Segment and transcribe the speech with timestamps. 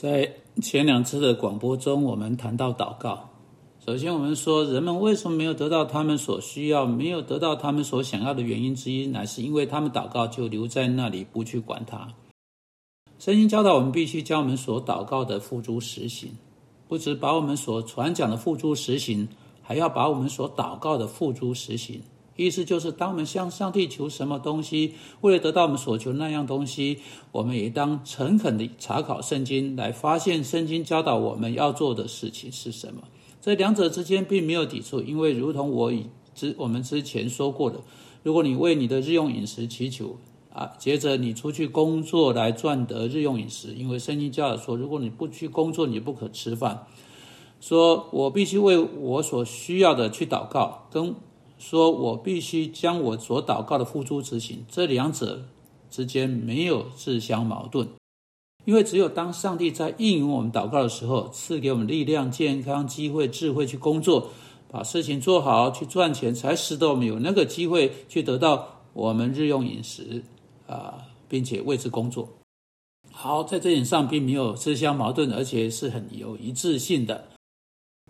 [0.00, 3.30] 在前两次的广播中，我们谈到祷告。
[3.84, 12.14] 首先，我们说人们为什么没有得到他们所需要、没有得到他们所想要的原因之一，乃是因为他们祷告就留在那里，不去管它。
[13.18, 16.30] 圣经教导我们必须将我们所祷告的付诸实行，
[16.86, 19.26] 不止把我们所传讲的付诸实行，
[19.62, 22.00] 还要把我们所祷告的付诸实行。
[22.38, 27.00] 意思就是，当我们向上帝求什么东西，为了得到我们所求那样东西，
[27.32, 33.02] 我们也当诚恳地查考圣经，来发现圣经教导我们要做的事情是什么。
[33.40, 37.80] 这两者之间并没有抵触，因为如同我以之我们之前说过的，
[38.22, 40.16] 如果你为你的日用饮食祈求
[40.54, 46.86] 啊，接着你出去工作来赚得日用饮食，因为圣经教导说，如果你不去工作，你不可吃饭。
[47.60, 51.16] 说我必须为我所需要的去祷告，跟。
[51.58, 55.44] 说我必须将我所祷告的付诸执行，这两者
[55.90, 57.88] 之间没有自相矛盾，
[58.64, 64.30] 因为只有当上帝在应允我们祷告的时候，赐给我们力量、健康、机会、智慧去工作，
[64.70, 70.22] 把事情做好，去赚钱，才使得我们有那个机会去得到我们日用饮食
[70.66, 72.28] 啊，并且为之工作。
[73.10, 77.28] 好，在这点上并没有自相矛盾，而且是很有一致性的。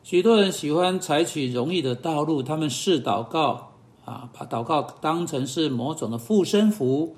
[0.03, 3.73] 许多人喜欢采取容易的道路，他们视祷告
[4.05, 7.15] 啊，把祷告当成是某种的护身符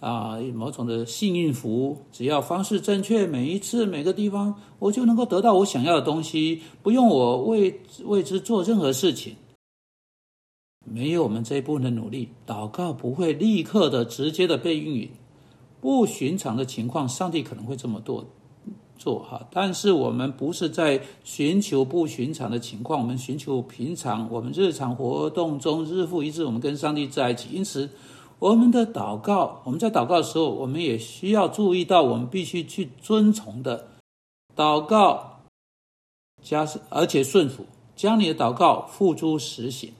[0.00, 1.98] 啊，某种的幸运符。
[2.10, 9.36] 只要方式正确，每一次每个地方，我就能够得到我想要的东西，不用我为为之做任何事情。
[10.84, 15.10] 没有我们这一部分的努力，祷告不会立刻的、直接的被应允。
[15.80, 18.24] 不寻常的情况，上帝可能会这么做。
[18.98, 27.48] 做哈，但是我们不是在寻求不寻常的情况，我们寻求平常，我们日常活动中日复一日，我们跟上帝在一起。
[27.52, 27.88] 因此，
[28.38, 33.86] 我们的祷告，我们在祷告的时候，我们也需要注意到，我们必须去遵从的
[34.54, 35.40] 祷告，
[36.42, 39.92] 加而且顺服，将你的祷告付诸实行。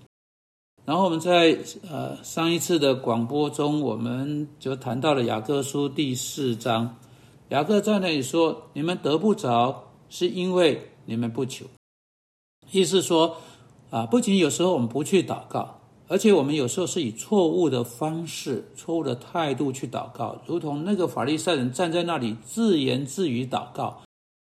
[0.85, 1.59] 然后我们在
[1.91, 6.97] 呃上一次的广播中，我们就谈到了雅各书第四章。
[7.51, 11.65] 雅各在那里说：“你们得不着，是因为你们不求。”
[12.73, 13.37] 意思说，
[13.91, 24.03] 啊，不仅有时候我们不去祷告，而且我们有时候是以错误的方式、错误的态度去祷告，如同那个法利赛人站在那里自言自语祷告，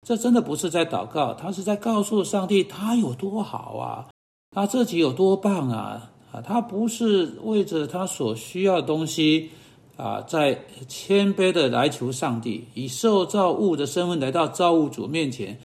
[0.08, 4.10] 这真的不是在祷告，他是在告诉上帝他有多好啊，
[4.52, 9.50] 他自己有多棒啊，啊，他不是为着他所需要的东西。
[9.96, 15.60] 啊，在谦卑的来求上帝，以受造物的身份来到造物主面前，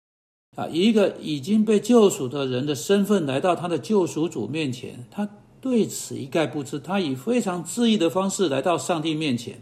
[0.56, 5.28] 啊，一个已经被救赎的人的身份来到他的救赎主面前，他
[5.60, 9.58] 对此一概不知，他以非常自意的方式来到上帝面前，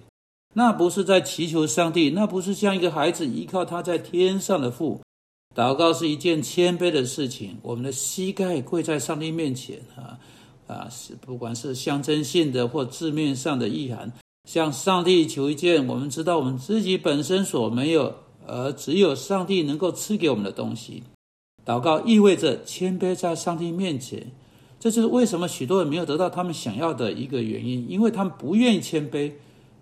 [0.55, 5.01] 那不是在祈求上帝，那不是像一个孩子依靠他在天上的父，
[5.55, 10.19] 祷告是一件谦卑的事情，我们的膝盖跪在上帝面前，啊
[10.67, 14.11] 啊，是不管是象征性的或字面上的意涵。
[14.45, 18.15] 向上帝求一件我们知道我们自己本身所没有，
[18.47, 21.03] 而只有上帝能够赐给我们的东西。
[21.65, 24.33] 祷告意味着谦卑在上帝面前，
[24.79, 29.33] 这就是为什么许多人没有得到他们想要的一个原因，因为他们不愿意谦卑，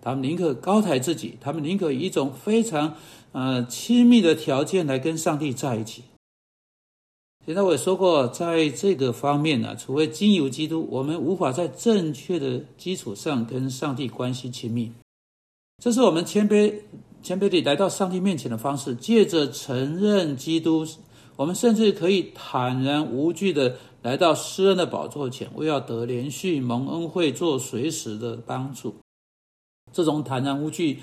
[0.01, 2.95] 他们宁可高抬自己，他们宁可以一种非常
[3.33, 6.03] 呃亲密的条件来跟上帝在一起。
[7.45, 14.89] 现在我也说过，在这个方面呢，除非经由基督，我们无法在正确的基础上跟上帝关系亲密。
[15.83, 16.73] 这是我们谦卑、
[17.21, 18.95] 谦卑地来到上帝面前的方式。
[18.95, 20.87] 借着承认基督，
[21.35, 28.95] 我们甚至可以坦然无惧地来到施恩的宝座前，为要得连续蒙恩惠，做随时的帮助。
[29.91, 30.99] 这种坦然无惧，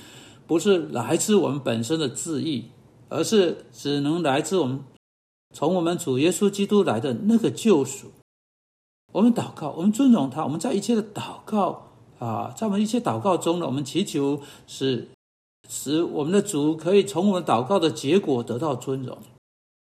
[0.46, 2.64] 不是来自我们本身的自意，
[3.10, 4.82] 而是只能来自我们。
[5.52, 8.06] 从我们主耶稣基督来的那个救赎，
[9.12, 11.90] 我们祷告，我们尊荣他，我们在一切的祷告
[12.20, 15.08] 啊，在我们一切祷告中呢，我们祈求使
[15.68, 19.18] 使我们的主可以从我们祷告的结果得到尊荣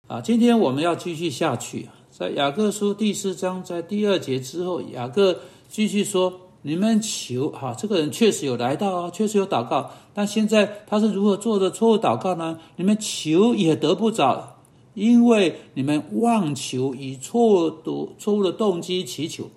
[0.08, 0.20] 啊。
[0.20, 12.58] 今天我们要继续下去，在雅各书第四章在第二节之后，雅各继续说：你们求哈，这个人确实有来到啊，确实有祷告，但现在他是如何做的错误祷告呢？
[12.74, 14.53] 你们求也得不着。
[14.94, 19.50] 因为你们妄求以错误错误的动机祈求，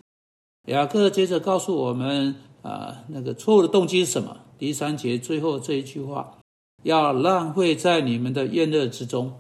[0.68, 4.38] 雅各接着告诉我们啊，那个错误的动机是什么？
[4.58, 6.40] 第三节最后这一句话，
[6.84, 9.40] 要浪费在你们的宴乐之中。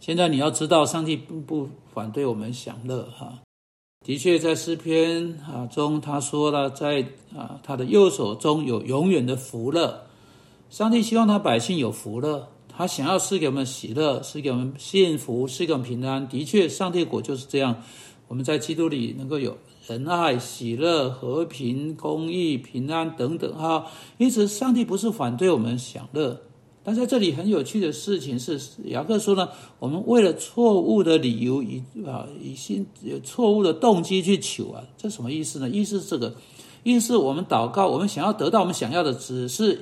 [0.00, 3.40] 现在你要知道，上帝并不反对我们享乐哈。
[4.04, 7.06] 的确，在诗篇啊中，他说了，在
[7.36, 10.06] 啊他的右手中有永远的福乐。
[10.70, 12.48] 上帝希望他百姓有福乐。
[12.76, 16.28] 他想要赐给我们喜乐，赐给我们幸福，赐给我们平安。
[16.28, 17.82] 的确，上帝国就是这样。
[18.26, 19.56] 我们在基督里能够有
[19.86, 23.86] 仁爱、喜乐、和平、公义、平安等等哈。
[24.18, 26.40] 因此，上帝不是反对我们享乐。
[26.82, 29.48] 但在这里很有趣的事情是，雅各说呢，
[29.78, 35.68] 我们为了错误的理由，以啊以心有错误的动机去求啊，这什么意思呢？
[35.70, 36.34] 意思是这个，
[36.82, 39.80] 意思是我们祷告，我们想要得到我们想要的，只是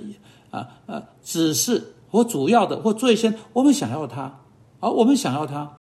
[0.51, 1.95] 啊啊，只是。
[2.13, 4.41] 或主要的，或最先，我们想要他，
[4.81, 5.79] 而我们想要他，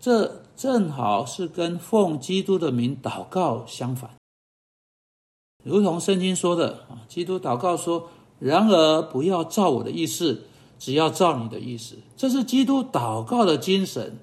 [0.00, 4.10] 这正好是跟奉基督的名祷告相反。
[5.62, 8.08] 如同圣经说的啊，基督祷告说
[8.40, 10.44] ：“然而不要照我的意思，
[10.78, 14.20] 只要照你的意思。”这是基督祷告的精神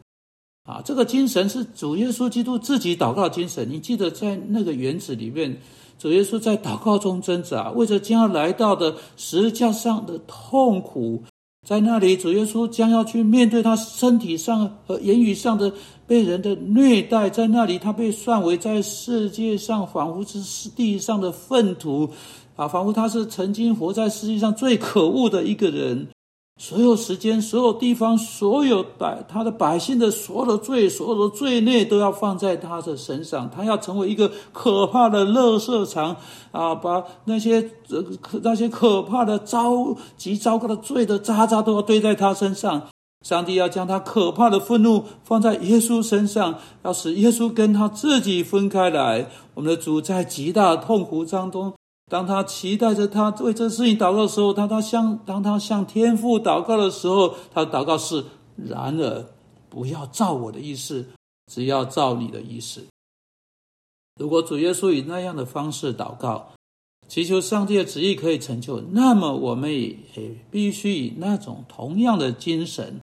[0.64, 0.82] 啊！
[0.84, 3.70] 这个精神是主耶稣基督自己祷告精神。
[3.70, 5.62] 你记得在那个园子里面。
[5.98, 11.24] 主耶稣在祷告中挣扎，为着将要来到的十字架上的痛苦，
[11.68, 15.74] 在那里，主耶稣将要去面对他身体上和言语上的
[16.06, 22.10] 被人的虐待，在那里，他被算为在世界上仿佛是地上的粪土，
[22.56, 26.08] 啊，仿佛他是曾经活在世界上最可恶的一个人。
[26.60, 33.48] 所有时间、所有地方、所有百他的百姓的所有的罪、所有的罪孽，都要放在他的身上。
[33.56, 36.16] 他要成为一个可怕的乐色场
[36.52, 36.74] 啊！
[36.74, 38.04] 把那些呃
[38.42, 42.82] 那些可怕的糟极糟糕的罪的渣渣都要堆在他身上。
[43.26, 49.28] 上帝要将他可怕的愤怒放在耶稣身上，要使耶稣跟他自己分开来。
[49.54, 51.74] 我们的主在极大的痛苦当中。
[52.08, 58.24] 当他期待着他为这事情祷告的时候，当他向当他向天父祷告的时候，他祷告是：
[58.56, 59.26] 然而
[59.70, 61.06] 不要照我的意思，
[61.52, 62.86] 只要照你的意思。
[64.20, 66.54] 如果主耶稣以那样的方式祷告，
[67.10, 69.98] 祈求上帝的旨意可以成就，那么我们也
[70.50, 73.02] 必须以那种同样的精神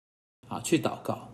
[0.49, 1.28] 啊去祷告。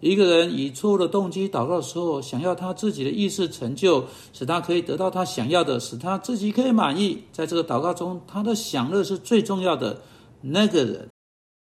[0.00, 7.22] 一个人以错误的动机祷告的时候，想要他自己的意识成就，使他可以得到他想要的，使他自己可以满意。
[7.32, 10.00] 在这个祷告中，他的享乐是最重要的。
[10.42, 11.08] 那个人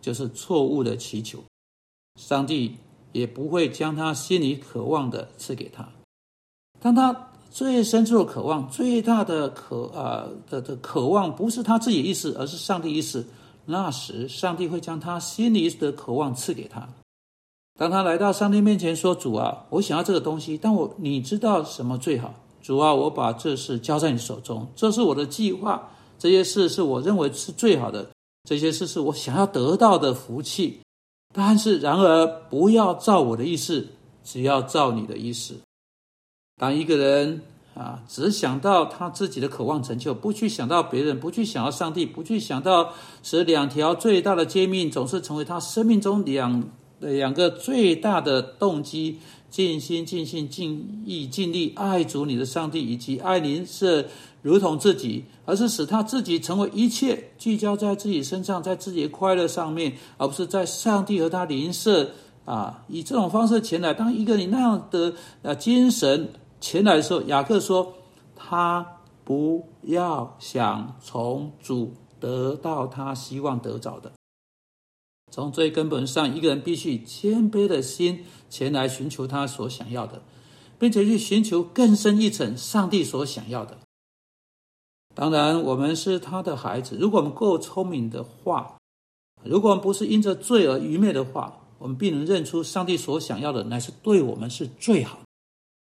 [0.01, 1.39] 就是错误的祈求，
[2.19, 2.75] 上帝
[3.11, 5.89] 也不会将他心里渴望的赐给他。
[6.79, 13.25] 当他最深处的渴望、最大的渴啊的的渴望，不是他自己意识，而是上帝意识，
[13.65, 16.87] 那时上帝会将他心里的渴望赐给他。
[17.79, 22.33] 当他来到上帝面前说：“主啊，我想要这个东西，但我你知道什么最好？
[22.61, 28.05] 主啊，我把这事交在你手中，这是我的计划，这些事是我认为是最好的，
[28.43, 30.81] 这些事是我想要得到的福气。
[31.33, 33.87] 但是，然而不要照我的意思，
[34.25, 35.55] 只要照你的意思。
[36.57, 37.41] 当一个人
[37.75, 42.91] 啊，只想到他自己的渴望成就，不去想到别人，不去想到上帝，不去想到
[43.23, 46.61] 使两条最大的诫命总是成为他生命中两。”
[46.99, 49.19] 两个最大的动机：
[49.49, 54.05] 尽心、尽性、尽意、尽力爱主你的上帝，以及爱邻舍
[54.41, 62.11] 如同自己，而是使他自己成为一切，聚焦在自己身上，在自己的快乐上面，而不是在上帝和他邻舍
[62.45, 62.83] 啊。
[62.87, 66.29] 以这种方式前来，当一个你那样的呃精神
[66.59, 67.93] 前来的时候，雅各说：
[68.35, 68.85] 他
[69.23, 74.11] 不要想从主得到他希望得着的。
[75.31, 80.21] 从最根本上，一个人必须以谦卑的心前来寻求他所想要的，
[80.77, 83.77] 并且去寻求更深一层上帝所想要的。
[85.15, 86.97] 当然，我们是他的孩子。
[86.99, 88.77] 如果我们够聪明的话，
[89.43, 95.25] 如果我们不是因着罪而愚昧的话，我们必能认出上帝所想要的乃是对我们是最好的，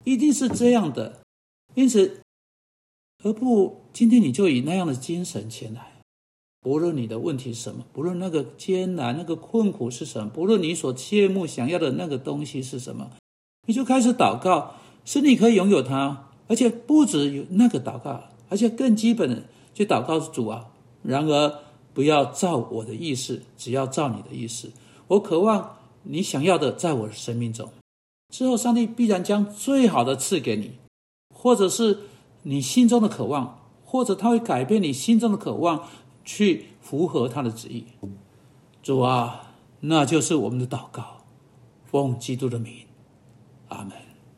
[0.05, 1.21] 一定是这样的。
[1.75, 2.21] 因此，
[3.23, 5.92] 何不今天你就以那样的精神前来？
[6.63, 13.11] 不论你的问题是什么，不论那个艰难、那个困苦是什么，不论你所切慕想要的那个东西是什么，
[13.67, 19.43] 你就开始祷告，是你可以拥有它，而且不止有那个祷告，而且更基本的
[19.75, 20.69] 去祷告主啊。
[21.03, 21.53] 然而，
[21.93, 24.71] 不要照我的意思，只要照你的意思。
[25.09, 27.69] 我渴望你想要的在我的生命中，
[28.33, 30.71] 之后上帝必然将最好的赐给你，
[31.35, 31.99] 或者是
[32.43, 35.89] 你心中的渴望，或者他会改变你心中的渴望。
[36.25, 37.87] 去符合他的旨意，
[38.83, 41.25] 主啊，那就是我们的祷告，
[41.85, 42.87] 奉基督的名，
[43.69, 44.02] 阿门。